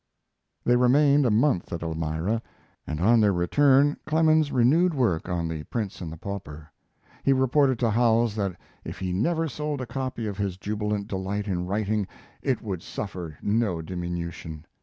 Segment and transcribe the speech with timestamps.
[0.63, 2.41] They remained a month at Elmira,
[2.87, 6.71] and on their return Clemens renewed work on 'The Prince and the Pauper'.
[7.23, 11.67] He reported to Howells that if he never sold a copy his jubilant delight in
[11.67, 12.07] writing
[12.41, 14.65] it would suffer no diminution.